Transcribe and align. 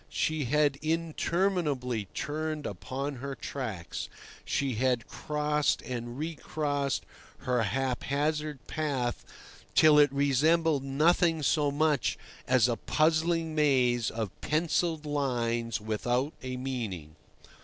She 0.09 0.45
had 0.45 0.77
interminably 0.81 2.05
turned 2.15 2.65
upon 2.65 3.17
her 3.17 3.35
tracks, 3.35 4.09
she 4.43 4.73
had 4.73 5.05
crossed 5.05 5.83
and 5.83 6.17
recrossed 6.17 7.05
her 7.41 7.61
haphazard 7.61 8.65
path 8.65 9.23
till 9.75 9.99
it 9.99 10.11
resembled 10.11 10.83
nothing 10.83 11.43
so 11.43 11.69
much 11.69 12.17
as 12.47 12.67
a 12.67 12.77
puzzling 12.77 13.53
maze 13.53 14.09
of 14.09 14.31
pencilled 14.41 15.05
lines 15.05 15.79
without 15.79 16.33
a 16.41 16.57
meaning. 16.57 17.15